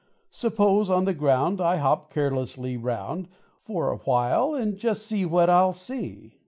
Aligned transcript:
Suppose 0.31 0.89
on 0.89 1.05
the 1.05 1.13
ground 1.13 1.61
I 1.61 1.77
hop 1.77 2.11
carelessly 2.11 2.75
round 2.75 3.27
For 3.61 3.91
awhile, 3.91 4.55
and 4.55 4.75
just 4.75 5.05
see 5.05 5.25
what 5.27 5.47
I'll 5.47 5.73
see." 5.73 6.39